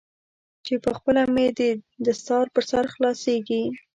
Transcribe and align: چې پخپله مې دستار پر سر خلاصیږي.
چې 0.65 0.73
پخپله 0.85 1.23
مې 1.33 1.47
دستار 2.05 2.45
پر 2.53 2.63
سر 2.71 2.85
خلاصیږي. 2.93 3.63